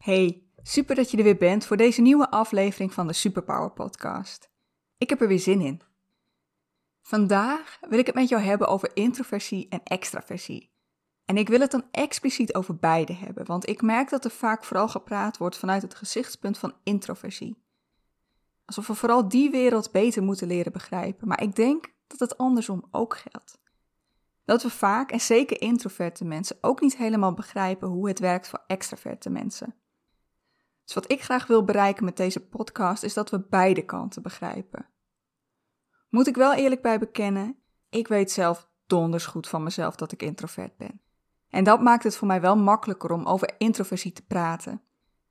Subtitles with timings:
[0.00, 4.50] Hey, super dat je er weer bent voor deze nieuwe aflevering van de Superpower Podcast.
[4.98, 5.80] Ik heb er weer zin in.
[7.00, 10.70] Vandaag wil ik het met jou hebben over introversie en extraversie.
[11.24, 14.64] En ik wil het dan expliciet over beide hebben, want ik merk dat er vaak
[14.64, 17.62] vooral gepraat wordt vanuit het gezichtspunt van introversie.
[18.64, 22.88] Alsof we vooral die wereld beter moeten leren begrijpen, maar ik denk dat het andersom
[22.90, 23.60] ook geldt.
[24.44, 28.64] Dat we vaak, en zeker introverte mensen, ook niet helemaal begrijpen hoe het werkt voor
[28.66, 29.74] extraverte mensen.
[30.90, 34.88] Dus wat ik graag wil bereiken met deze podcast is dat we beide kanten begrijpen.
[36.08, 37.56] Moet ik wel eerlijk bij bekennen,
[37.90, 41.00] ik weet zelf donders goed van mezelf dat ik introvert ben.
[41.48, 44.82] En dat maakt het voor mij wel makkelijker om over introversie te praten.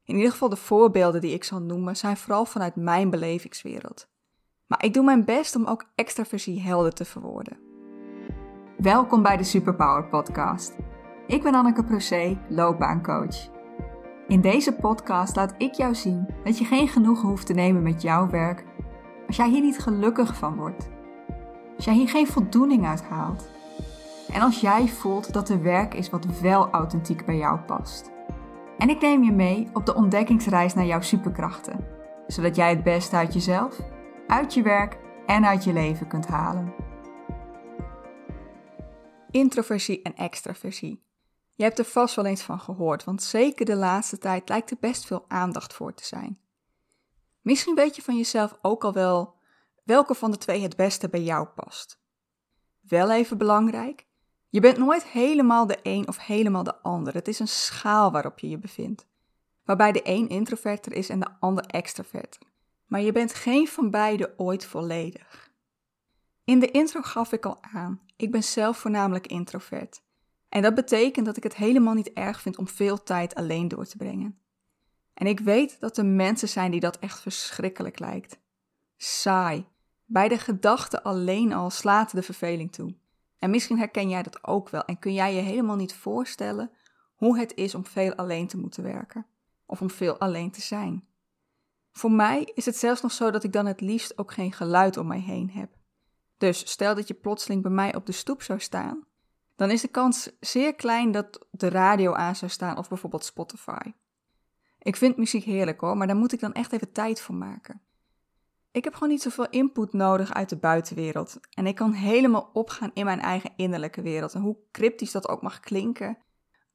[0.03, 4.09] In ieder geval de voorbeelden die ik zal noemen zijn vooral vanuit mijn belevingswereld.
[4.67, 7.59] Maar ik doe mijn best om ook extraversie helder te verwoorden.
[8.77, 10.75] Welkom bij de Superpower Podcast.
[11.27, 13.58] Ik ben Anneke Procé, loopbaancoach.
[14.29, 18.01] In deze podcast laat ik jou zien dat je geen genoegen hoeft te nemen met
[18.01, 18.63] jouw werk
[19.27, 20.89] als jij hier niet gelukkig van wordt.
[21.75, 23.49] Als jij hier geen voldoening uit haalt.
[24.31, 28.11] En als jij voelt dat er werk is wat wel authentiek bij jou past.
[28.77, 31.85] En ik neem je mee op de ontdekkingsreis naar jouw superkrachten,
[32.27, 33.79] zodat jij het beste uit jezelf,
[34.27, 36.73] uit je werk en uit je leven kunt halen.
[39.31, 41.08] Introversie en extraversie.
[41.59, 44.77] Je hebt er vast wel eens van gehoord, want zeker de laatste tijd lijkt er
[44.79, 46.39] best veel aandacht voor te zijn.
[47.41, 49.35] Misschien weet je van jezelf ook al wel
[49.83, 51.99] welke van de twee het beste bij jou past.
[52.81, 54.05] Wel even belangrijk,
[54.49, 57.13] je bent nooit helemaal de een of helemaal de ander.
[57.13, 59.07] Het is een schaal waarop je je bevindt,
[59.63, 62.41] waarbij de een introverter is en de ander extroverter.
[62.85, 65.51] Maar je bent geen van beide ooit volledig.
[66.43, 70.01] In de intro gaf ik al aan, ik ben zelf voornamelijk introvert.
[70.49, 73.85] En dat betekent dat ik het helemaal niet erg vind om veel tijd alleen door
[73.85, 74.39] te brengen.
[75.13, 78.39] En ik weet dat er mensen zijn die dat echt verschrikkelijk lijkt.
[78.97, 79.65] Saai.
[80.05, 82.95] Bij de gedachte alleen al slaat de verveling toe.
[83.39, 86.71] En misschien herken jij dat ook wel en kun jij je helemaal niet voorstellen
[87.15, 89.25] hoe het is om veel alleen te moeten werken.
[89.65, 91.07] Of om veel alleen te zijn.
[91.91, 94.97] Voor mij is het zelfs nog zo dat ik dan het liefst ook geen geluid
[94.97, 95.69] om mij heen heb.
[96.37, 99.07] Dus stel dat je plotseling bij mij op de stoep zou staan,
[99.59, 103.93] dan is de kans zeer klein dat de radio aan zou staan of bijvoorbeeld Spotify.
[104.79, 107.81] Ik vind muziek heerlijk hoor, maar daar moet ik dan echt even tijd voor maken.
[108.71, 112.91] Ik heb gewoon niet zoveel input nodig uit de buitenwereld en ik kan helemaal opgaan
[112.93, 114.33] in mijn eigen innerlijke wereld.
[114.33, 116.17] En hoe cryptisch dat ook mag klinken,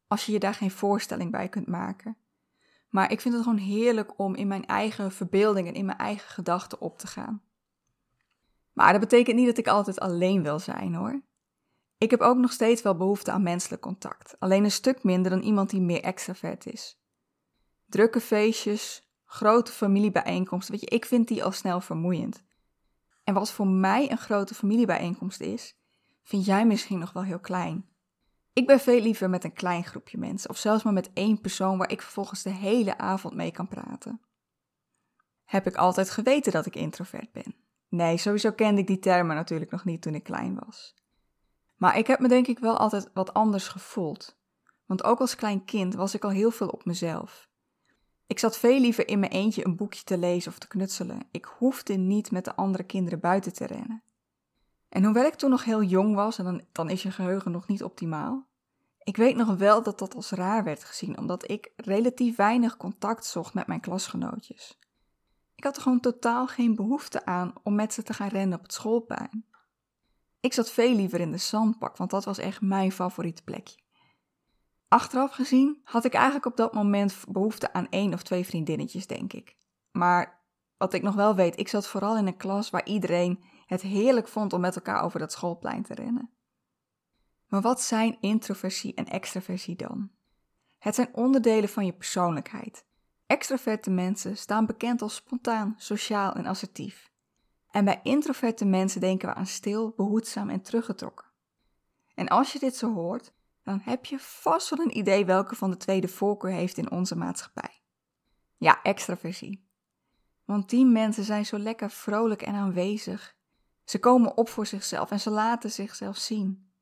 [0.07, 2.17] als je je daar geen voorstelling bij kunt maken.
[2.89, 6.29] Maar ik vind het gewoon heerlijk om in mijn eigen verbeelding en in mijn eigen
[6.29, 7.43] gedachten op te gaan.
[8.73, 11.23] Maar dat betekent niet dat ik altijd alleen wil zijn hoor.
[11.99, 15.41] Ik heb ook nog steeds wel behoefte aan menselijk contact, alleen een stuk minder dan
[15.41, 16.99] iemand die meer extravert is.
[17.87, 22.43] Drukke feestjes, grote familiebijeenkomsten, weet je, ik vind die al snel vermoeiend.
[23.25, 25.77] En wat voor mij een grote familiebijeenkomst is,
[26.23, 27.89] vind jij misschien nog wel heel klein.
[28.53, 31.79] Ik ben veel liever met een klein groepje mensen, of zelfs maar met één persoon
[31.79, 34.21] waar ik vervolgens de hele avond mee kan praten.
[35.45, 37.55] Heb ik altijd geweten dat ik introvert ben?
[37.89, 40.95] Nee, sowieso kende ik die termen natuurlijk nog niet toen ik klein was.
[41.85, 44.37] Maar ik heb me denk ik wel altijd wat anders gevoeld.
[44.87, 47.49] Want ook als klein kind was ik al heel veel op mezelf.
[48.27, 51.21] Ik zat veel liever in mijn eentje een boekje te lezen of te knutselen.
[51.31, 54.03] Ik hoefde niet met de andere kinderen buiten te rennen.
[54.89, 57.67] En hoewel ik toen nog heel jong was, en dan, dan is je geheugen nog
[57.67, 58.47] niet optimaal,
[58.99, 63.27] ik weet nog wel dat dat als raar werd gezien, omdat ik relatief weinig contact
[63.27, 64.79] zocht met mijn klasgenootjes.
[65.55, 68.65] Ik had er gewoon totaal geen behoefte aan om met ze te gaan rennen op
[68.65, 69.45] het schoolplein.
[70.45, 73.79] Ik zat veel liever in de zandbak, want dat was echt mijn favoriete plekje.
[74.89, 79.33] Achteraf gezien had ik eigenlijk op dat moment behoefte aan één of twee vriendinnetjes, denk
[79.33, 79.57] ik.
[79.91, 80.41] Maar
[80.77, 84.29] wat ik nog wel weet, ik zat vooral in een klas waar iedereen het heerlijk
[84.29, 86.31] vond om met elkaar over dat schoolplein te rennen.
[87.49, 90.11] Maar wat zijn introversie en extraversie dan?
[90.79, 92.85] Het zijn onderdelen van je persoonlijkheid.
[93.27, 97.13] Extraverte mensen staan bekend als spontaan, sociaal en assertief.
[97.75, 101.27] En bij introverte mensen denken we aan stil, behoedzaam en teruggetrokken.
[102.15, 103.33] En als je dit zo hoort,
[103.63, 106.91] dan heb je vast wel een idee welke van de twee de voorkeur heeft in
[106.91, 107.83] onze maatschappij.
[108.57, 109.69] Ja, extraversie.
[110.45, 113.37] Want die mensen zijn zo lekker vrolijk en aanwezig.
[113.85, 116.73] Ze komen op voor zichzelf en ze laten zichzelf zien.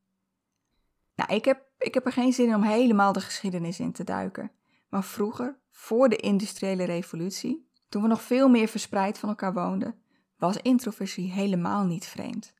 [1.15, 4.03] Nou, ik heb, ik heb er geen zin in om helemaal de geschiedenis in te
[4.03, 4.51] duiken.
[4.89, 10.02] Maar vroeger, voor de industriële revolutie, toen we nog veel meer verspreid van elkaar woonden,
[10.43, 12.53] was introversie helemaal niet vreemd.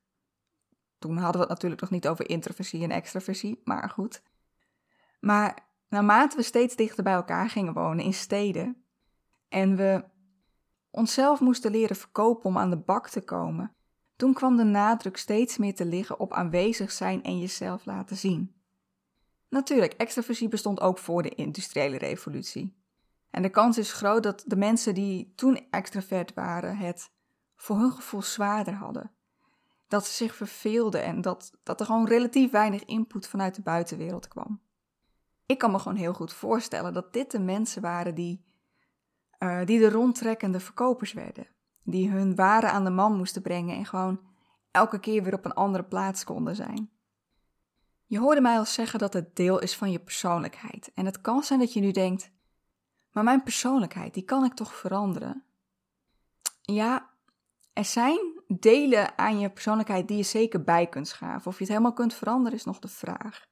[0.99, 4.21] Toen hadden we het natuurlijk nog niet over introversie en extraversie, maar goed.
[5.19, 8.83] Maar naarmate we steeds dichter bij elkaar gingen wonen in steden
[9.49, 10.03] en we
[10.89, 13.75] onszelf moesten leren verkopen om aan de bak te komen,
[14.15, 18.55] toen kwam de nadruk steeds meer te liggen op aanwezig zijn en jezelf laten zien.
[19.49, 22.75] Natuurlijk, extraversie bestond ook voor de industriële revolutie.
[23.29, 27.11] En de kans is groot dat de mensen die toen extravert waren het
[27.63, 29.11] voor hun gevoel zwaarder hadden.
[29.87, 34.27] Dat ze zich verveelden en dat, dat er gewoon relatief weinig input vanuit de buitenwereld
[34.27, 34.61] kwam.
[35.45, 38.45] Ik kan me gewoon heel goed voorstellen dat dit de mensen waren die,
[39.39, 41.47] uh, die de rondtrekkende verkopers werden.
[41.83, 44.19] Die hun waren aan de man moesten brengen en gewoon
[44.71, 46.91] elke keer weer op een andere plaats konden zijn.
[48.05, 50.91] Je hoorde mij al zeggen dat het deel is van je persoonlijkheid.
[50.93, 52.31] En het kan zijn dat je nu denkt:
[53.11, 55.43] maar mijn persoonlijkheid, die kan ik toch veranderen?
[56.61, 57.11] Ja,
[57.73, 61.47] er zijn delen aan je persoonlijkheid die je zeker bij kunt schaven.
[61.47, 63.45] Of je het helemaal kunt veranderen is nog de vraag.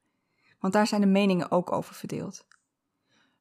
[0.60, 2.46] Want daar zijn de meningen ook over verdeeld.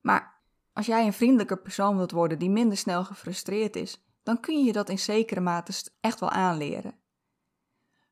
[0.01, 0.41] Maar
[0.73, 4.65] als jij een vriendelijker persoon wilt worden die minder snel gefrustreerd is, dan kun je
[4.65, 6.99] je dat in zekere mate echt wel aanleren.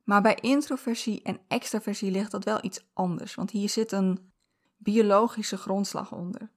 [0.03, 4.31] Maar bij introversie en extraversie ligt dat wel iets anders, want hier zit een
[4.77, 6.51] biologische grondslag onder.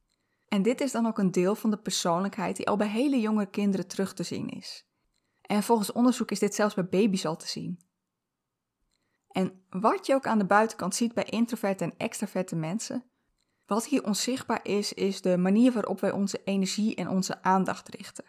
[0.49, 3.47] En dit is dan ook een deel van de persoonlijkheid die al bij hele jonge
[3.47, 4.87] kinderen terug te zien is.
[5.43, 7.81] En volgens onderzoek is dit zelfs bij baby's al te zien.
[9.29, 13.05] En wat je ook aan de buitenkant ziet bij introverte en extraverte mensen,
[13.67, 18.25] wat hier onzichtbaar is, is de manier waarop wij onze energie en onze aandacht richten.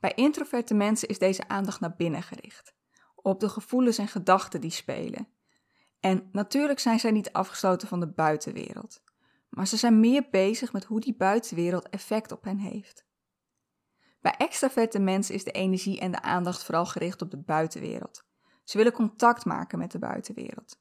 [0.00, 2.74] Bij introverte mensen is deze aandacht naar binnen gericht,
[3.14, 5.28] op de gevoelens en gedachten die spelen.
[6.00, 9.02] En natuurlijk zijn zij niet afgesloten van de buitenwereld,
[9.48, 13.06] maar ze zijn meer bezig met hoe die buitenwereld effect op hen heeft.
[14.20, 18.24] Bij extraverte mensen is de energie en de aandacht vooral gericht op de buitenwereld.
[18.64, 20.78] Ze willen contact maken met de buitenwereld.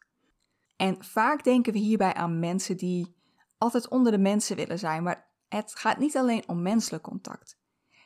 [0.76, 3.16] En vaak denken we hierbij aan mensen die
[3.58, 7.58] altijd onder de mensen willen zijn, maar het gaat niet alleen om menselijk contact.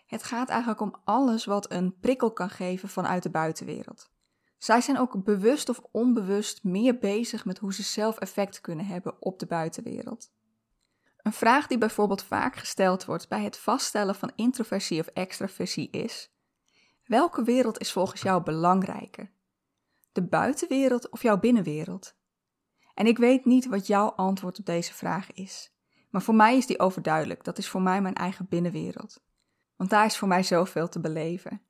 [0.05, 4.11] Het gaat eigenlijk om alles wat een prikkel kan geven vanuit de buitenwereld.
[4.57, 9.21] Zij zijn ook bewust of onbewust meer bezig met hoe ze zelf effect kunnen hebben
[9.21, 10.31] op de buitenwereld.
[11.23, 16.31] Een vraag die bijvoorbeeld vaak gesteld wordt bij het vaststellen van introversie of extraversie is:
[17.05, 19.31] welke wereld is volgens jou belangrijker?
[20.11, 22.15] De buitenwereld of jouw binnenwereld?
[22.93, 25.71] En ik weet niet wat jouw antwoord op deze vraag is.
[26.09, 27.43] Maar voor mij is die overduidelijk.
[27.43, 29.23] Dat is voor mij mijn eigen binnenwereld.
[29.75, 31.61] Want daar is voor mij zoveel te beleven.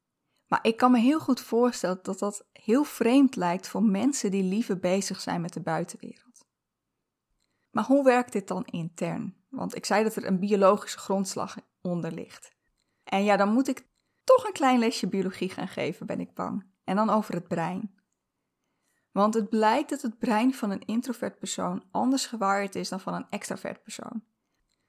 [0.47, 4.43] Maar ik kan me heel goed voorstellen dat dat heel vreemd lijkt voor mensen die
[4.43, 6.45] liever bezig zijn met de buitenwereld.
[7.69, 9.40] Maar hoe werkt dit dan intern?
[9.51, 12.55] Want ik zei dat er een biologische grondslag onder ligt.
[13.03, 13.87] En ja, dan moet ik
[14.23, 16.65] toch een klein lesje biologie gaan geven, ben ik bang.
[16.83, 17.95] En dan over het brein.
[19.11, 23.13] Want het blijkt dat het brein van een introvert persoon anders gewaard is dan van
[23.13, 24.23] een extravert persoon.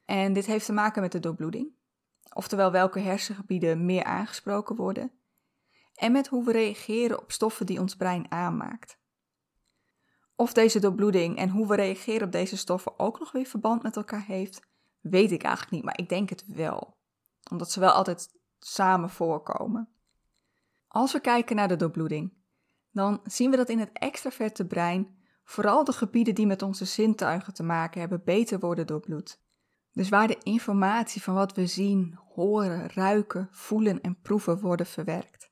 [0.04, 1.74] En dit heeft te maken met de doorbloeding,
[2.32, 5.12] oftewel welke hersengebieden meer aangesproken worden,
[5.94, 9.00] en met hoe we reageren op stoffen die ons brein aanmaakt.
[10.36, 13.96] Of deze doorbloeding en hoe we reageren op deze stoffen ook nog weer verband met
[13.96, 14.60] elkaar heeft,
[15.00, 16.96] weet ik eigenlijk niet, maar ik denk het wel.
[17.50, 19.88] Omdat ze wel altijd samen voorkomen.
[20.88, 22.32] Als we kijken naar de doorbloeding,
[22.90, 27.54] dan zien we dat in het extraverte brein vooral de gebieden die met onze zintuigen
[27.54, 29.40] te maken hebben beter worden doorbloed.
[29.92, 35.50] Dus waar de informatie van wat we zien, horen, ruiken, voelen en proeven worden verwerkt.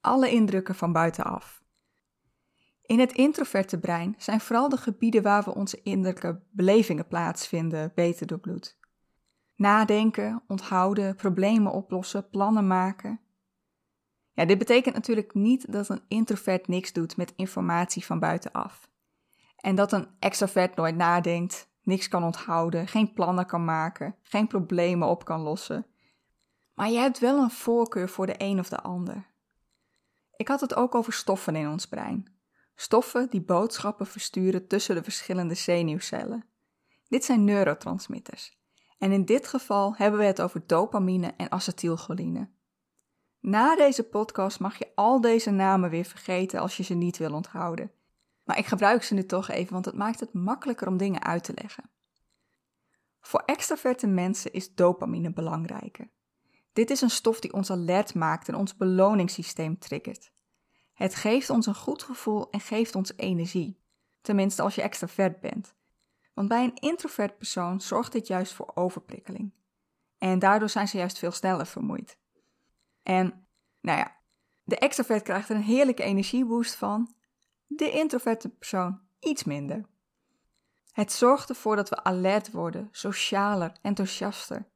[0.00, 1.61] Alle indrukken van buitenaf.
[2.92, 8.26] In het introverte brein zijn vooral de gebieden waar we onze innerlijke belevingen plaatsvinden beter
[8.26, 8.78] doorbloed.
[9.56, 13.20] Nadenken, onthouden, problemen oplossen, plannen maken.
[14.32, 18.90] Ja, dit betekent natuurlijk niet dat een introvert niks doet met informatie van buitenaf.
[19.56, 25.08] En dat een extrovert nooit nadenkt, niks kan onthouden, geen plannen kan maken, geen problemen
[25.08, 25.86] op kan lossen.
[26.74, 29.26] Maar je hebt wel een voorkeur voor de een of de ander.
[30.36, 32.40] Ik had het ook over stoffen in ons brein.
[32.74, 36.44] Stoffen die boodschappen versturen tussen de verschillende zenuwcellen.
[37.08, 38.60] Dit zijn neurotransmitters.
[38.98, 42.50] En in dit geval hebben we het over dopamine en acetylcholine.
[43.40, 47.32] Na deze podcast mag je al deze namen weer vergeten als je ze niet wil
[47.32, 47.92] onthouden.
[48.44, 51.44] Maar ik gebruik ze nu toch even, want het maakt het makkelijker om dingen uit
[51.44, 51.90] te leggen.
[53.20, 56.10] Voor extraverte mensen is dopamine belangrijker.
[56.72, 60.32] Dit is een stof die ons alert maakt en ons beloningssysteem triggert.
[60.92, 63.80] Het geeft ons een goed gevoel en geeft ons energie.
[64.20, 65.74] Tenminste als je extravert bent.
[66.34, 69.52] Want bij een introvert persoon zorgt dit juist voor overprikkeling.
[70.18, 72.18] En daardoor zijn ze juist veel sneller vermoeid.
[73.02, 73.46] En,
[73.80, 74.16] nou ja,
[74.64, 77.14] de extrovert krijgt er een heerlijke energieboost van,
[77.66, 79.86] de introverte persoon iets minder.
[80.92, 84.68] Het zorgt ervoor dat we alert worden, socialer, enthousiaster.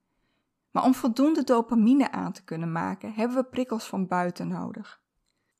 [0.70, 5.00] Maar om voldoende dopamine aan te kunnen maken, hebben we prikkels van buiten nodig.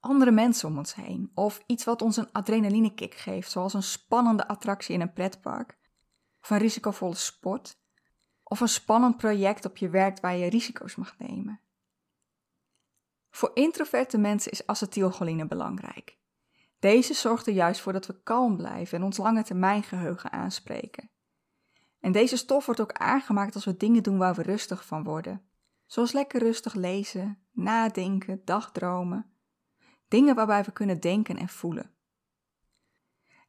[0.01, 4.49] Andere mensen om ons heen, of iets wat ons een adrenalinekick geeft, zoals een spannende
[4.49, 5.79] attractie in een pretpark,
[6.43, 7.79] of een risicovolle sport,
[8.43, 11.61] of een spannend project op je werk waar je risico's mag nemen.
[13.31, 16.19] Voor introverte mensen is acetylcholine belangrijk.
[16.79, 21.11] Deze zorgt er juist voor dat we kalm blijven en ons lange termijn geheugen aanspreken.
[22.01, 25.43] En deze stof wordt ook aangemaakt als we dingen doen waar we rustig van worden.
[25.87, 29.36] Zoals lekker rustig lezen, nadenken, dagdromen.
[30.09, 31.95] Dingen waarbij we kunnen denken en voelen.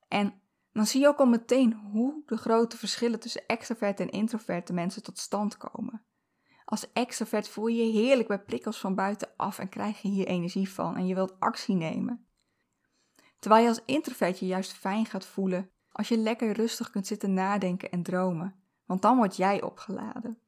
[0.07, 4.73] En dan zie je ook al meteen hoe de grote verschillen tussen extroverte en introverte
[4.73, 6.05] mensen tot stand komen.
[6.65, 10.69] Als extrovert voel je je heerlijk bij prikkels van buitenaf en krijg je hier energie
[10.69, 12.27] van en je wilt actie nemen.
[13.39, 17.33] Terwijl je als introvert je juist fijn gaat voelen als je lekker rustig kunt zitten
[17.33, 20.39] nadenken en dromen, want dan word jij opgeladen.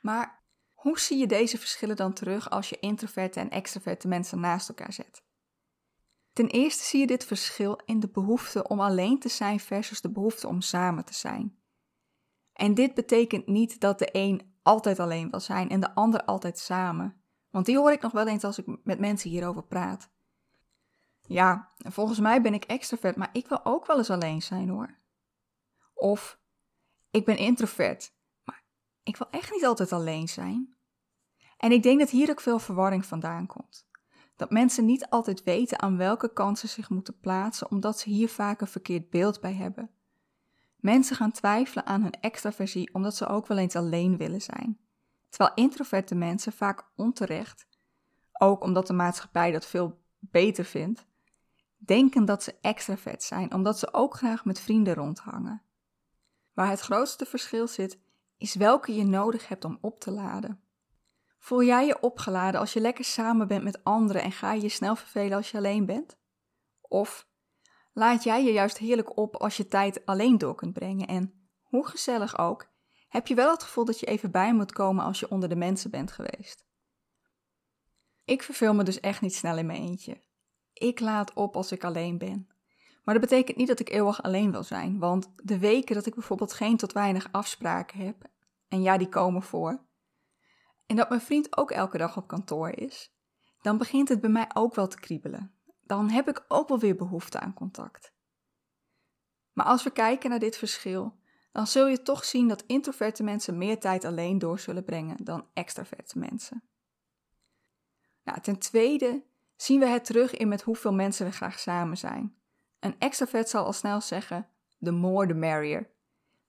[0.00, 0.41] Maar
[0.82, 4.92] hoe zie je deze verschillen dan terug als je introverte en extroverte mensen naast elkaar
[4.92, 5.22] zet?
[6.32, 10.10] Ten eerste zie je dit verschil in de behoefte om alleen te zijn versus de
[10.10, 11.58] behoefte om samen te zijn.
[12.52, 16.58] En dit betekent niet dat de een altijd alleen wil zijn en de ander altijd
[16.58, 17.22] samen.
[17.50, 20.10] Want die hoor ik nog wel eens als ik met mensen hierover praat.
[21.22, 24.98] Ja, volgens mij ben ik extrovert, maar ik wil ook wel eens alleen zijn hoor.
[25.94, 26.40] Of
[27.10, 28.14] ik ben introvert,
[29.02, 30.76] ik wil echt niet altijd alleen zijn.
[31.56, 33.86] En ik denk dat hier ook veel verwarring vandaan komt.
[34.36, 38.28] Dat mensen niet altijd weten aan welke kant ze zich moeten plaatsen, omdat ze hier
[38.28, 39.90] vaak een verkeerd beeld bij hebben.
[40.76, 44.78] Mensen gaan twijfelen aan hun extraversie omdat ze ook wel eens alleen willen zijn.
[45.28, 47.66] Terwijl introverte mensen vaak onterecht,
[48.32, 51.06] ook omdat de maatschappij dat veel beter vindt,
[51.76, 55.62] denken dat ze extravert zijn omdat ze ook graag met vrienden rondhangen.
[56.52, 57.98] Waar het grootste verschil zit,
[58.42, 60.60] is welke je nodig hebt om op te laden.
[61.38, 64.68] Voel jij je opgeladen als je lekker samen bent met anderen en ga je je
[64.68, 66.18] snel vervelen als je alleen bent?
[66.80, 67.28] Of
[67.92, 71.86] laat jij je juist heerlijk op als je tijd alleen door kunt brengen en, hoe
[71.86, 72.70] gezellig ook,
[73.08, 75.56] heb je wel het gevoel dat je even bij moet komen als je onder de
[75.56, 76.66] mensen bent geweest?
[78.24, 80.22] Ik verveel me dus echt niet snel in mijn eentje.
[80.72, 82.52] Ik laat op als ik alleen ben.
[83.04, 86.14] Maar dat betekent niet dat ik eeuwig alleen wil zijn, want de weken dat ik
[86.14, 88.30] bijvoorbeeld geen tot weinig afspraken heb,
[88.72, 89.80] en ja, die komen voor,
[90.86, 93.12] en dat mijn vriend ook elke dag op kantoor is,
[93.60, 95.54] dan begint het bij mij ook wel te kriebelen.
[95.82, 98.12] Dan heb ik ook wel weer behoefte aan contact.
[99.52, 101.18] Maar als we kijken naar dit verschil,
[101.52, 105.46] dan zul je toch zien dat introverte mensen meer tijd alleen door zullen brengen dan
[105.52, 106.62] extraverte mensen.
[108.24, 109.22] Nou, ten tweede
[109.56, 112.36] zien we het terug in met hoeveel mensen we graag samen zijn.
[112.80, 114.48] Een extravert zal al snel zeggen:
[114.80, 115.90] the more the merrier.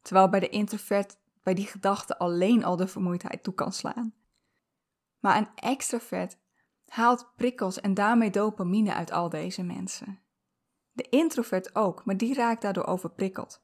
[0.02, 4.14] Terwijl bij de introvert bij die gedachte alleen al de vermoeidheid toe kan slaan.
[5.20, 6.38] Maar een extravert
[6.88, 10.20] haalt prikkels en daarmee dopamine uit al deze mensen.
[10.92, 13.62] De introvert ook, maar die raakt daardoor overprikkeld.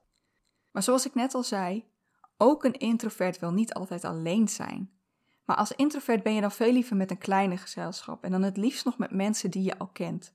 [0.72, 1.86] Maar zoals ik net al zei,
[2.38, 4.92] ook een introvert wil niet altijd alleen zijn.
[5.46, 8.58] Maar als introvert ben je dan veel liever met een kleine gezelschap en dan het
[8.58, 10.34] liefst nog met mensen die je al kent.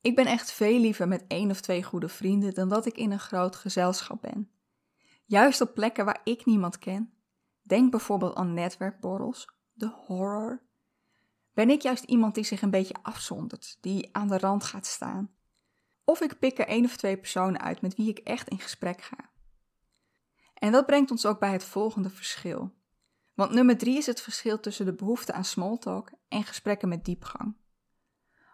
[0.00, 3.10] Ik ben echt veel liever met één of twee goede vrienden dan dat ik in
[3.10, 4.50] een groot gezelschap ben.
[5.28, 7.12] Juist op plekken waar ik niemand ken.
[7.62, 10.62] Denk bijvoorbeeld aan netwerkborrels, de horror.
[11.54, 15.30] Ben ik juist iemand die zich een beetje afzondert, die aan de rand gaat staan.
[16.04, 19.02] Of ik pik er één of twee personen uit met wie ik echt in gesprek
[19.02, 19.30] ga.
[20.54, 22.74] En dat brengt ons ook bij het volgende verschil.
[23.34, 27.56] Want nummer drie is het verschil tussen de behoefte aan smalltalk en gesprekken met diepgang.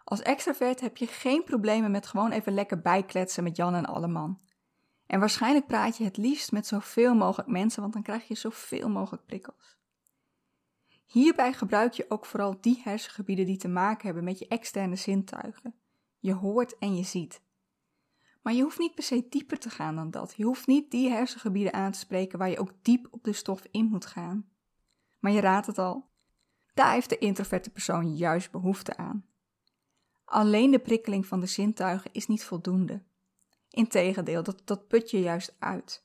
[0.04, 4.40] Als extravert heb je geen problemen met gewoon even lekker bijkletsen met Jan en Alleman.
[5.06, 8.88] En waarschijnlijk praat je het liefst met zoveel mogelijk mensen, want dan krijg je zoveel
[8.88, 9.76] mogelijk prikkels.
[11.06, 15.74] Hierbij gebruik je ook vooral die hersengebieden die te maken hebben met je externe zintuigen.
[16.18, 17.42] Je hoort en je ziet.
[18.42, 20.34] Maar je hoeft niet per se dieper te gaan dan dat.
[20.36, 23.62] Je hoeft niet die hersengebieden aan te spreken waar je ook diep op de stof
[23.70, 24.48] in moet gaan.
[25.20, 26.08] Maar je raadt het al,
[26.74, 29.26] daar heeft de introverte persoon juist behoefte aan.
[30.24, 33.02] Alleen de prikkeling van de zintuigen is niet voldoende.
[33.74, 36.02] Integendeel, dat, dat put je juist uit.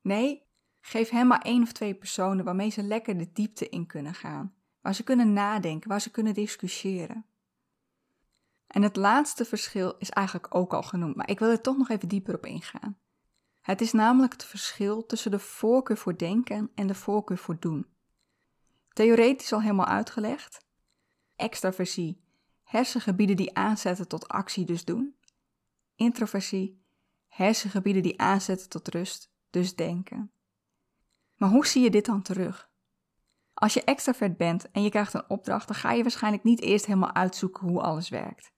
[0.00, 0.42] Nee,
[0.80, 4.54] geef hem maar één of twee personen waarmee ze lekker de diepte in kunnen gaan,
[4.80, 7.26] waar ze kunnen nadenken, waar ze kunnen discussiëren.
[8.66, 11.88] En het laatste verschil is eigenlijk ook al genoemd, maar ik wil er toch nog
[11.88, 12.98] even dieper op ingaan.
[13.60, 17.86] Het is namelijk het verschil tussen de voorkeur voor denken en de voorkeur voor doen.
[18.92, 20.64] Theoretisch al helemaal uitgelegd.
[21.36, 22.20] Extraversie,
[22.62, 25.16] hersengebieden die aanzetten tot actie dus doen.
[25.96, 26.82] Introversie,
[27.28, 30.30] hersengebieden die aanzetten tot rust, dus denken.
[31.36, 32.70] Maar hoe zie je dit dan terug?
[33.54, 36.86] Als je extravert bent en je krijgt een opdracht, dan ga je waarschijnlijk niet eerst
[36.86, 38.52] helemaal uitzoeken hoe alles werkt.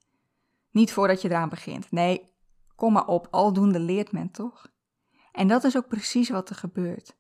[0.71, 1.91] Niet voordat je eraan begint.
[1.91, 2.33] Nee,
[2.75, 4.71] kom maar op, aldoende leert men toch?
[5.33, 7.17] En dat is ook precies wat er gebeurt.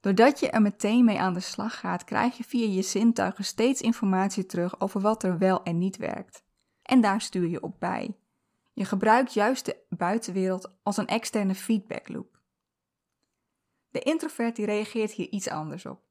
[0.00, 3.80] Doordat je er meteen mee aan de slag gaat, krijg je via je zintuigen steeds
[3.80, 6.44] informatie terug over wat er wel en niet werkt.
[6.82, 8.16] En daar stuur je op bij.
[8.78, 12.40] Je gebruikt juist de buitenwereld als een externe feedbackloop.
[13.88, 16.02] De introvert die reageert hier iets anders op.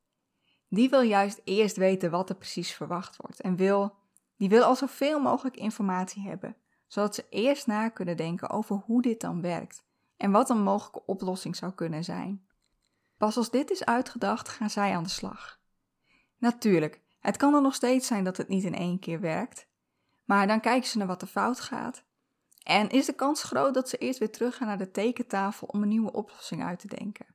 [0.69, 3.95] Die wil juist eerst weten wat er precies verwacht wordt en wil,
[4.37, 6.55] die wil al zoveel mogelijk informatie hebben,
[6.87, 9.85] zodat ze eerst na kunnen denken over hoe dit dan werkt
[10.17, 12.47] en wat een mogelijke oplossing zou kunnen zijn.
[13.17, 15.59] Pas als dit is uitgedacht, gaan zij aan de slag.
[16.37, 19.69] Natuurlijk, het kan er nog steeds zijn dat het niet in één keer werkt,
[20.23, 22.05] maar dan kijken ze naar wat er fout gaat.
[22.67, 25.87] En is de kans groot dat ze eerst weer teruggaan naar de tekentafel om een
[25.87, 27.25] nieuwe oplossing uit te denken.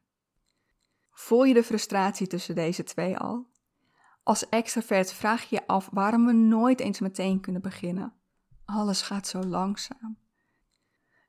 [1.11, 3.47] Voel je de frustratie tussen deze twee al?
[4.23, 8.15] Als extravert vraag je je af waarom we nooit eens meteen kunnen beginnen.
[8.65, 10.19] Alles gaat zo langzaam.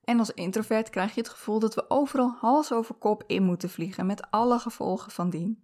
[0.04, 3.70] En als introvert krijg je het gevoel dat we overal hals over kop in moeten
[3.70, 5.64] vliegen met alle gevolgen van dien.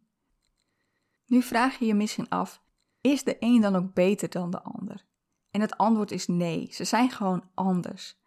[1.26, 2.62] Nu vraag je je misschien af:
[3.02, 5.06] is de een dan ook beter dan de ander?
[5.52, 8.19] En het antwoord is nee, ze zijn gewoon anders.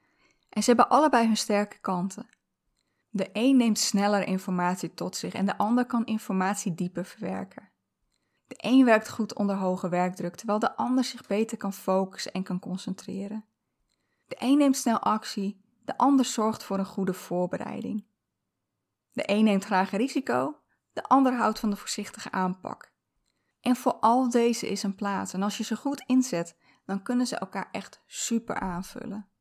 [0.53, 2.29] En ze hebben allebei hun sterke kanten.
[3.09, 7.71] De een neemt sneller informatie tot zich en de ander kan informatie dieper verwerken.
[8.47, 12.43] De een werkt goed onder hoge werkdruk, terwijl de ander zich beter kan focussen en
[12.43, 13.45] kan concentreren.
[14.27, 18.05] De een neemt snel actie, de ander zorgt voor een goede voorbereiding.
[19.13, 20.57] De een neemt graag risico,
[20.93, 22.93] de ander houdt van de voorzichtige aanpak.
[23.61, 27.27] En voor al deze is een plaats en als je ze goed inzet, dan kunnen
[27.27, 29.32] ze elkaar echt super aanvullen.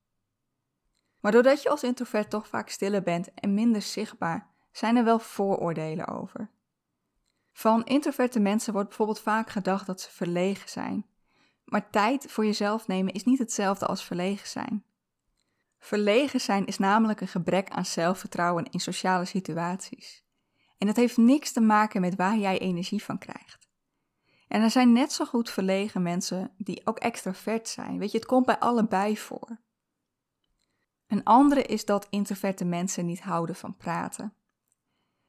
[1.22, 5.20] Maar doordat je als introvert toch vaak stiller bent en minder zichtbaar, zijn er wel
[5.20, 6.50] vooroordelen over.
[7.54, 11.06] Van introverte mensen wordt bijvoorbeeld vaak gedacht dat ze verlegen zijn.
[11.66, 14.84] Maar tijd voor jezelf nemen is niet hetzelfde als verlegen zijn.
[15.80, 20.24] Verlegen zijn is namelijk een gebrek aan zelfvertrouwen in sociale situaties.
[20.78, 23.70] En dat heeft niks te maken met waar jij energie van krijgt.
[24.48, 27.98] En er zijn net zo goed verlegen mensen die ook extravert zijn.
[27.98, 29.60] Weet je, het komt bij allebei voor.
[31.12, 34.34] Een andere is dat introverte mensen niet houden van praten.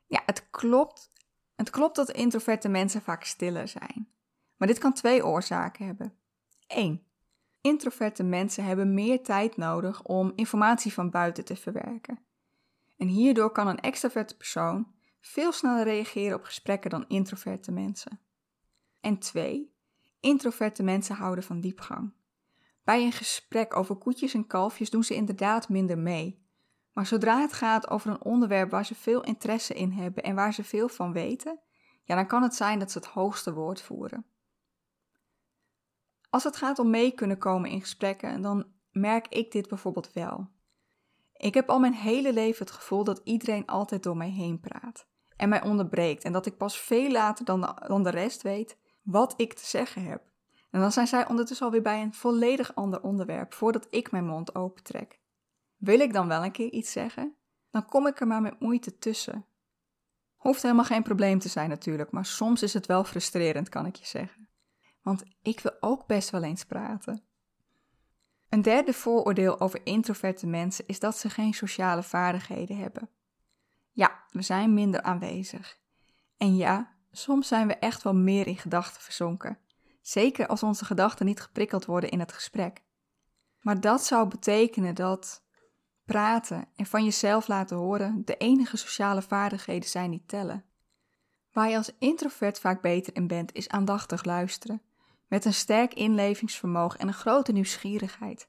[0.07, 1.11] Ja, het klopt.
[1.55, 4.09] Het klopt dat introverte mensen vaak stiller zijn.
[4.57, 6.15] Maar dit kan twee oorzaken hebben.
[6.67, 7.03] 1.
[7.61, 12.19] Introverte mensen hebben meer tijd nodig om informatie van buiten te verwerken.
[12.97, 18.21] En hierdoor kan een extraverte persoon veel sneller reageren op gesprekken dan introverte mensen.
[19.01, 19.75] En 2.
[20.21, 22.13] Introverte mensen houden van diepgang.
[22.85, 26.47] Bij een gesprek over koetjes en kalfjes doen ze inderdaad minder mee.
[26.93, 30.55] Maar zodra het gaat over een onderwerp waar ze veel interesse in hebben en waar
[30.55, 31.61] ze veel van weten,
[32.05, 34.27] ja, dan kan het zijn dat ze het hoogste woord voeren.
[36.31, 40.49] Als het gaat om mee kunnen komen in gesprekken, dan merk ik dit bijvoorbeeld wel.
[41.33, 45.07] Ik heb al mijn hele leven het gevoel dat iedereen altijd door mij heen praat
[45.37, 48.79] en mij onderbreekt en dat ik pas veel later dan de, dan de rest weet
[49.03, 50.32] wat ik te zeggen heb.
[50.73, 54.55] En dan zijn zij ondertussen alweer bij een volledig ander onderwerp voordat ik mijn mond
[54.55, 55.21] opentrek.
[55.77, 57.35] Wil ik dan wel een keer iets zeggen?
[57.71, 59.47] Dan kom ik er maar met moeite tussen.
[60.37, 63.97] Hoeft helemaal geen probleem te zijn natuurlijk, maar soms is het wel frustrerend, kan ik
[63.97, 64.49] je zeggen.
[65.03, 67.23] Want ik wil ook best wel eens praten.
[68.49, 73.09] Een derde vooroordeel over introverte mensen is dat ze geen sociale vaardigheden hebben.
[73.91, 75.79] Ja, we zijn minder aanwezig.
[76.37, 79.59] En ja, soms zijn we echt wel meer in gedachten verzonken
[80.03, 82.83] zeker als onze gedachten niet geprikkeld worden in het gesprek.
[83.61, 85.43] Maar dat zou betekenen dat
[86.05, 90.65] praten en van jezelf laten horen de enige sociale vaardigheden zijn die tellen.
[91.53, 94.83] Waar je als introvert vaak beter in bent, is aandachtig luisteren,
[95.27, 98.49] met een sterk inlevingsvermogen en een grote nieuwsgierigheid.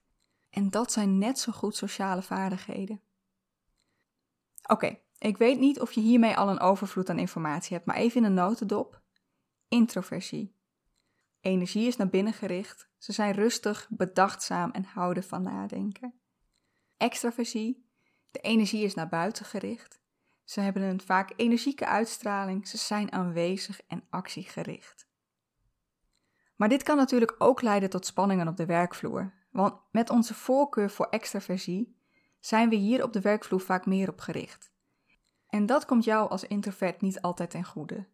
[0.50, 3.02] En dat zijn net zo goed sociale vaardigheden.
[4.68, 8.18] Oké, ik weet niet of je hiermee al een overvloed aan informatie hebt, maar even
[8.18, 9.02] in een notendop.
[9.68, 10.56] Introversie.
[11.44, 12.90] Energie is naar binnen gericht.
[12.98, 16.14] Ze zijn rustig, bedachtzaam en houden van nadenken.
[16.98, 17.90] Extraversie.
[18.32, 20.02] De energie is naar buiten gericht.
[20.44, 22.68] Ze hebben een vaak energieke uitstraling.
[22.68, 25.08] Ze zijn aanwezig en actiegericht.
[26.56, 29.34] Maar dit kan natuurlijk ook leiden tot spanningen op de werkvloer.
[29.52, 31.98] Want met onze voorkeur voor extraversie
[32.40, 34.72] zijn we hier op de werkvloer vaak meer op gericht.
[35.48, 38.08] En dat komt jou als introvert niet altijd ten goede.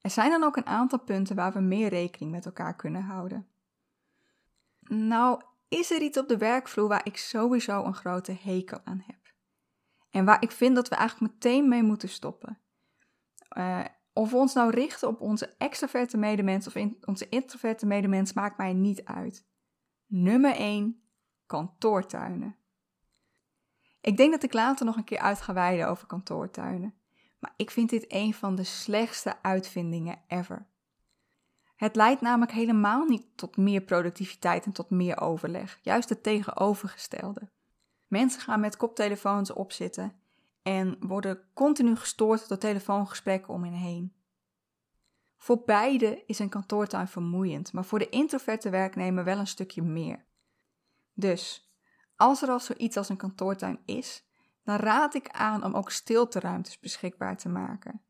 [0.00, 3.48] Er zijn dan ook een aantal punten waar we meer rekening met elkaar kunnen houden.
[4.80, 9.34] Nou, is er iets op de werkvloer waar ik sowieso een grote hekel aan heb?
[10.10, 12.58] En waar ik vind dat we eigenlijk meteen mee moeten stoppen.
[13.56, 18.56] Uh, of we ons nou richten op onze extraverte medemens of onze introverte medemens maakt
[18.56, 19.46] mij niet uit.
[20.06, 21.02] Nummer 1.
[21.46, 22.56] Kantoortuinen.
[24.00, 26.97] Ik denk dat ik later nog een keer uit ga wijden over kantoortuinen.
[27.38, 30.66] Maar ik vind dit een van de slechtste uitvindingen ever.
[31.76, 35.78] Het leidt namelijk helemaal niet tot meer productiviteit en tot meer overleg.
[35.82, 37.48] Juist het tegenovergestelde.
[38.06, 40.12] Mensen gaan met koptelefoons opzitten
[40.62, 44.12] en worden continu gestoord door telefoongesprekken om hen heen.
[45.36, 50.24] Voor beide is een kantoortuin vermoeiend, maar voor de introverte werknemer wel een stukje meer.
[51.14, 51.72] Dus,
[52.16, 54.27] als er al zoiets als een kantoortuin is,
[54.68, 58.02] dan raad ik aan om ook stilteruimtes beschikbaar te maken.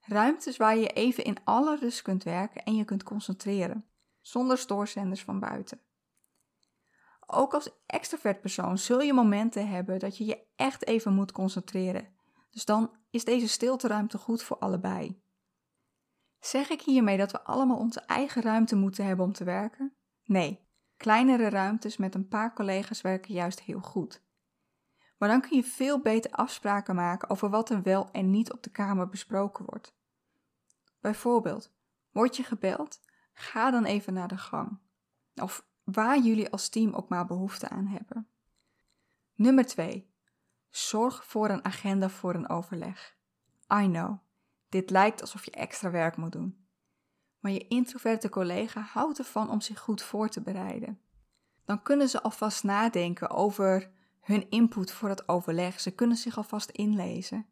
[0.00, 5.24] Ruimtes waar je even in alle rust kunt werken en je kunt concentreren, zonder stoorzenders
[5.24, 5.80] van buiten.
[7.26, 12.14] Ook als extravert persoon zul je momenten hebben dat je je echt even moet concentreren.
[12.50, 15.22] Dus dan is deze stilteruimte goed voor allebei.
[16.38, 19.96] Zeg ik hiermee dat we allemaal onze eigen ruimte moeten hebben om te werken?
[20.24, 24.28] Nee, kleinere ruimtes met een paar collega's werken juist heel goed.
[25.20, 28.62] Maar dan kun je veel beter afspraken maken over wat er wel en niet op
[28.62, 29.94] de kamer besproken wordt.
[31.00, 31.72] Bijvoorbeeld,
[32.10, 33.00] word je gebeld?
[33.32, 34.78] Ga dan even naar de gang.
[35.34, 38.28] Of waar jullie als team ook maar behoefte aan hebben.
[39.34, 40.10] Nummer 2.
[40.70, 43.16] Zorg voor een agenda voor een overleg.
[43.72, 44.18] I know,
[44.68, 46.66] dit lijkt alsof je extra werk moet doen.
[47.38, 51.00] Maar je introverte collega houdt ervan om zich goed voor te bereiden.
[51.64, 55.80] Dan kunnen ze alvast nadenken over hun input voor het overleg.
[55.80, 57.46] Ze kunnen zich alvast inlezen.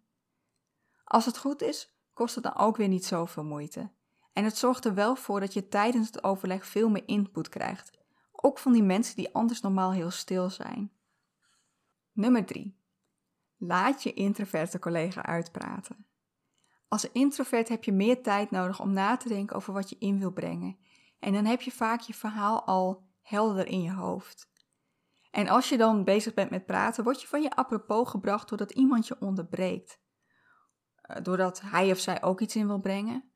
[1.04, 3.90] Als het goed is, kost het dan ook weer niet zoveel moeite.
[4.33, 7.98] En het zorgt er wel voor dat je tijdens het overleg veel meer input krijgt
[8.42, 10.92] ook van die mensen die anders normaal heel stil zijn.
[12.12, 12.76] Nummer 3.
[13.57, 16.07] Laat je introverte collega uitpraten.
[16.88, 20.18] Als introvert heb je meer tijd nodig om na te denken over wat je in
[20.18, 20.78] wil brengen.
[21.18, 24.50] En dan heb je vaak je verhaal al helder in je hoofd.
[25.31, 28.71] En als je dan bezig bent met praten, word je van je apropos gebracht doordat
[28.71, 30.01] iemand je onderbreekt.
[31.01, 33.31] Eh, doordat hij of zij ook iets in wil brengen.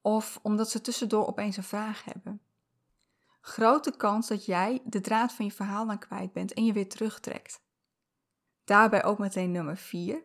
[0.00, 2.42] Of omdat ze tussendoor opeens een vraag hebben
[3.42, 6.88] grote kans dat jij de draad van je verhaal dan kwijt bent en je weer
[6.88, 7.62] terugtrekt.
[8.64, 10.24] Daarbij ook meteen nummer 4.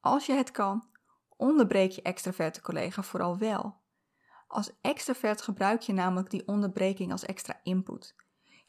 [0.00, 0.88] Als je het kan,
[1.36, 3.80] onderbreek je extraverte collega vooral wel.
[4.46, 8.14] Als extravert gebruik je namelijk die onderbreking als extra input.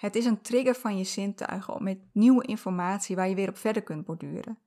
[0.04, 3.84] Het is een trigger van je zintuigen met nieuwe informatie waar je weer op verder
[3.84, 4.60] kunt borduren.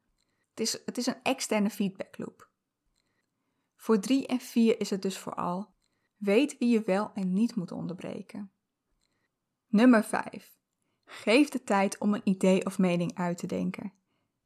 [0.51, 2.51] Het is, het is een externe feedback loop.
[3.77, 5.75] Voor 3 en 4 is het dus vooral:
[6.16, 8.53] weet wie je wel en niet moet onderbreken.
[9.66, 10.57] Nummer 5.
[11.05, 13.92] Geef de tijd om een idee of mening uit te denken.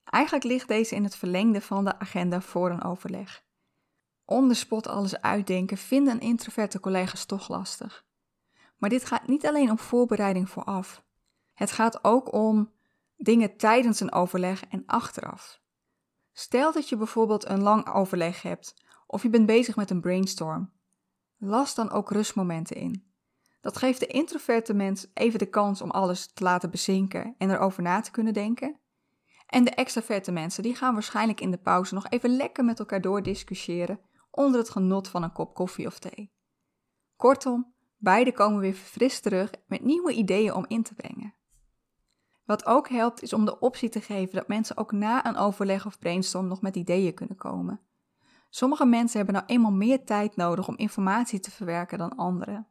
[0.04, 3.44] Eigenlijk ligt deze in het verlengde van de agenda voor een overleg.
[4.24, 8.08] On spot alles uitdenken vinden introverte collega's toch lastig.
[8.80, 11.04] Maar dit gaat niet alleen om voorbereiding vooraf.
[11.52, 12.72] Het gaat ook om
[13.16, 15.60] dingen tijdens een overleg en achteraf.
[16.32, 18.74] Stel dat je bijvoorbeeld een lang overleg hebt
[19.06, 20.72] of je bent bezig met een brainstorm.
[21.36, 23.12] Las dan ook rustmomenten in.
[23.60, 27.82] Dat geeft de introverte mens even de kans om alles te laten bezinken en erover
[27.82, 28.80] na te kunnen denken.
[29.46, 33.00] En de extraverte mensen die gaan waarschijnlijk in de pauze nog even lekker met elkaar
[33.00, 36.32] doordiscussiëren onder het genot van een kop koffie of thee.
[37.16, 41.34] Kortom, beide komen weer verfrist terug met nieuwe ideeën om in te brengen.
[42.44, 45.86] Wat ook helpt is om de optie te geven dat mensen ook na een overleg
[45.86, 47.80] of brainstorm nog met ideeën kunnen komen.
[48.48, 52.66] Sommige mensen hebben nou eenmaal meer tijd nodig om informatie te verwerken dan anderen.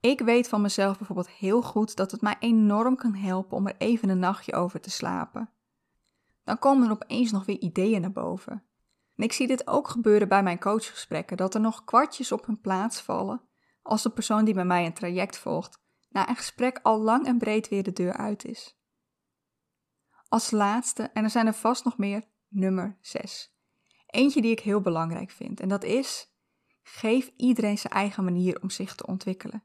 [0.00, 3.74] Ik weet van mezelf bijvoorbeeld heel goed dat het mij enorm kan helpen om er
[3.78, 5.50] even een nachtje over te slapen.
[6.44, 8.64] Dan komen er opeens nog weer ideeën naar boven.
[9.16, 12.60] En ik zie dit ook gebeuren bij mijn coachgesprekken, dat er nog kwartjes op hun
[12.60, 13.45] plaats vallen
[13.86, 17.38] als de persoon die bij mij een traject volgt, na een gesprek al lang en
[17.38, 18.78] breed weer de deur uit is.
[20.28, 23.54] Als laatste, en er zijn er vast nog meer, nummer 6.
[24.06, 26.34] Eentje die ik heel belangrijk vind, en dat is:
[26.82, 29.64] geef iedereen zijn eigen manier om zich te ontwikkelen.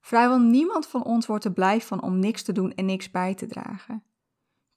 [0.00, 3.34] Vrijwel niemand van ons wordt er blij van om niks te doen en niks bij
[3.34, 4.04] te dragen.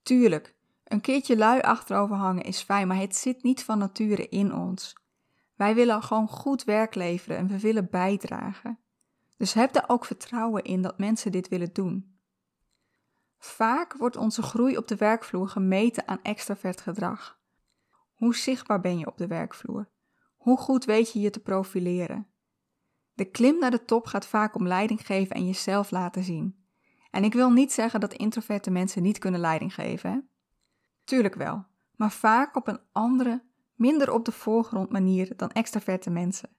[0.01, 4.53] Tuurlijk, een keertje lui achterover hangen is fijn, maar het zit niet van nature in
[4.53, 4.95] ons.
[5.57, 8.79] Wij willen gewoon goed werk leveren en we willen bijdragen.
[9.37, 12.19] Dus heb daar ook vertrouwen in dat mensen dit willen doen.
[13.37, 17.39] Vaak wordt onze groei op de werkvloer gemeten aan extravert gedrag.
[18.13, 19.89] Hoe zichtbaar ben je op de werkvloer?
[20.37, 22.27] Hoe goed weet je je te profileren?
[23.13, 26.65] De klim naar de top gaat vaak om leiding geven en jezelf laten zien.
[27.11, 30.29] En ik wil niet zeggen dat introverte mensen niet kunnen leiding geven.
[31.03, 31.65] Tuurlijk wel,
[31.95, 33.43] maar vaak op een andere,
[33.77, 36.49] minder op de voorgrond manier dan extraverte mensen.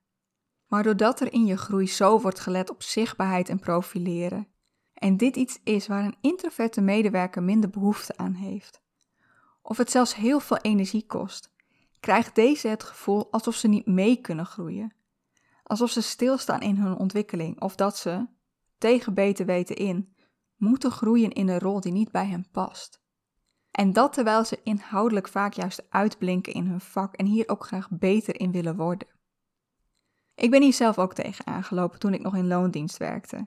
[0.67, 4.49] Maar doordat er in je groei zo wordt gelet op zichtbaarheid en profileren,
[4.95, 8.83] en dit iets is waar een introverte medewerker minder behoefte aan heeft,
[9.63, 11.53] of het zelfs heel veel energie kost,
[12.01, 14.93] krijgt deze het gevoel alsof ze niet mee kunnen groeien.
[15.63, 18.27] Alsof ze stilstaan in hun ontwikkeling of dat ze,
[18.79, 20.15] tegen beter weten in,
[20.57, 23.03] moeten groeien in een rol die niet bij hen past.
[23.79, 27.89] En dat terwijl ze inhoudelijk vaak juist uitblinken in hun vak en hier ook graag
[27.91, 29.09] beter in willen worden.
[30.35, 33.47] Ik ben hier zelf ook tegen aangelopen toen ik nog in loondienst werkte.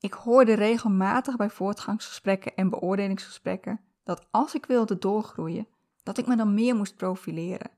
[0.00, 5.68] Ik hoorde regelmatig bij voortgangsgesprekken en beoordelingsgesprekken dat als ik wilde doorgroeien,
[6.02, 7.70] dat ik me dan meer moest profileren.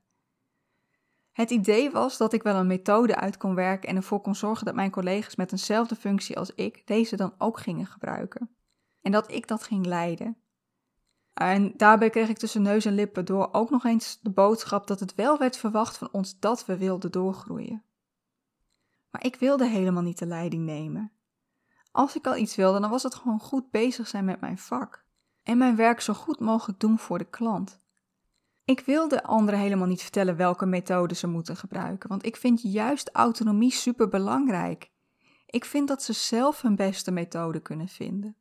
[1.31, 4.65] Het idee was dat ik wel een methode uit kon werken en ervoor kon zorgen
[4.65, 8.49] dat mijn collega's met eenzelfde functie als ik deze dan ook gingen gebruiken.
[9.01, 10.37] En dat ik dat ging leiden.
[11.39, 14.99] En daarbij kreeg ik tussen neus en lippen door ook nog eens de boodschap dat
[14.99, 17.83] het wel werd verwacht van ons dat we wilden doorgroeien.
[19.11, 21.11] Maar ik wilde helemaal niet de leiding nemen.
[21.91, 25.05] Als ik al iets wilde, dan was het gewoon goed bezig zijn met mijn vak
[25.43, 27.79] en mijn werk zo goed mogelijk doen voor de klant.
[28.63, 33.09] Ik wilde anderen helemaal niet vertellen welke methode ze moeten gebruiken, want ik vind juist
[33.09, 34.91] autonomie super belangrijk.
[35.45, 38.35] Ik vind dat ze zelf hun beste methode kunnen vinden.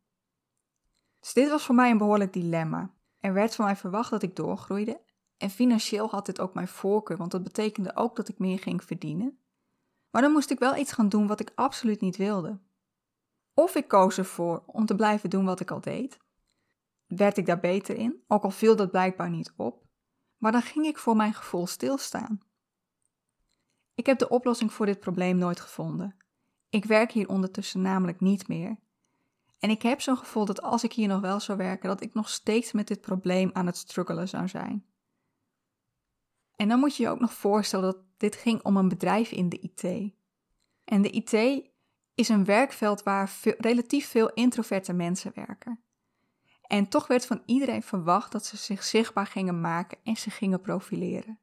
[1.20, 2.94] Dus dit was voor mij een behoorlijk dilemma.
[3.18, 5.00] Er werd van mij verwacht dat ik doorgroeide
[5.36, 8.84] en financieel had dit ook mijn voorkeur, want dat betekende ook dat ik meer ging
[8.84, 9.38] verdienen.
[10.10, 12.60] Maar dan moest ik wel iets gaan doen wat ik absoluut niet wilde.
[13.54, 16.18] Of ik koos ervoor om te blijven doen wat ik al deed.
[17.06, 19.84] Werd ik daar beter in, ook al viel dat blijkbaar niet op,
[20.36, 22.40] maar dan ging ik voor mijn gevoel stilstaan.
[23.94, 26.16] Ik heb de oplossing voor dit probleem nooit gevonden.
[26.68, 28.76] Ik werk hier ondertussen namelijk niet meer.
[29.58, 32.14] En ik heb zo'n gevoel dat als ik hier nog wel zou werken, dat ik
[32.14, 34.86] nog steeds met dit probleem aan het struggelen zou zijn.
[36.56, 39.48] En dan moet je je ook nog voorstellen dat dit ging om een bedrijf in
[39.48, 40.12] de IT.
[40.84, 41.62] En de IT
[42.14, 45.80] is een werkveld waar relatief veel introverte mensen werken.
[46.62, 50.60] En toch werd van iedereen verwacht dat ze zich zichtbaar gingen maken en zich gingen
[50.60, 51.40] profileren.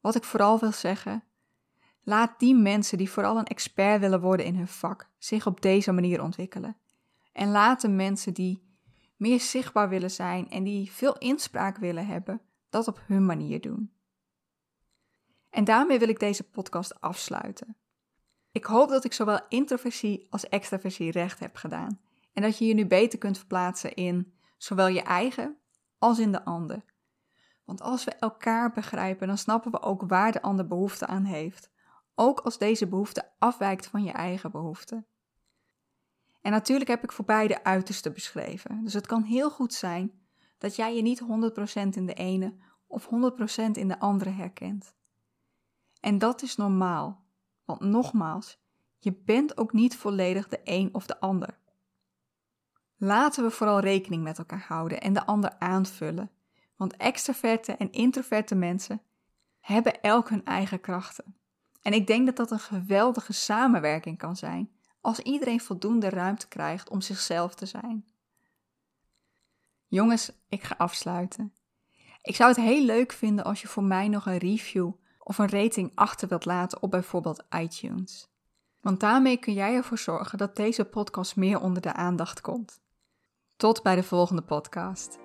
[0.00, 1.24] Wat ik vooral wil zeggen,
[2.02, 5.92] laat die mensen die vooral een expert willen worden in hun vak zich op deze
[5.92, 6.76] manier ontwikkelen.
[7.34, 8.62] En laat de mensen die
[9.16, 13.92] meer zichtbaar willen zijn en die veel inspraak willen hebben, dat op hun manier doen.
[15.50, 17.76] En daarmee wil ik deze podcast afsluiten.
[18.52, 22.00] Ik hoop dat ik zowel introversie als extraversie recht heb gedaan
[22.32, 25.56] en dat je je nu beter kunt verplaatsen in zowel je eigen
[25.98, 26.84] als in de ander.
[27.64, 31.70] Want als we elkaar begrijpen, dan snappen we ook waar de ander behoefte aan heeft,
[32.14, 35.04] ook als deze behoefte afwijkt van je eigen behoefte.
[36.44, 40.12] En natuurlijk heb ik voor beide uitersten beschreven, dus het kan heel goed zijn
[40.58, 41.24] dat jij je niet 100%
[41.90, 42.54] in de ene
[42.86, 43.08] of 100%
[43.72, 44.94] in de andere herkent.
[46.00, 47.24] En dat is normaal,
[47.64, 48.58] want nogmaals,
[48.98, 51.58] je bent ook niet volledig de een of de ander.
[52.96, 56.30] Laten we vooral rekening met elkaar houden en de ander aanvullen,
[56.76, 59.02] want extraverte en introverte mensen
[59.60, 61.36] hebben elk hun eigen krachten.
[61.82, 64.73] En ik denk dat dat een geweldige samenwerking kan zijn
[65.04, 68.04] als iedereen voldoende ruimte krijgt om zichzelf te zijn.
[69.86, 71.54] Jongens, ik ga afsluiten.
[72.22, 75.48] Ik zou het heel leuk vinden als je voor mij nog een review of een
[75.48, 78.28] rating achter wilt laten op bijvoorbeeld iTunes.
[78.80, 82.80] Want daarmee kun jij ervoor zorgen dat deze podcast meer onder de aandacht komt.
[83.56, 85.18] Tot bij de volgende podcast.